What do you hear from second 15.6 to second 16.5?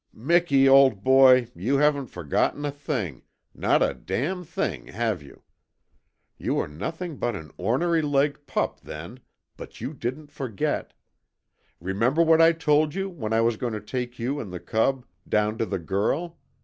the Girl?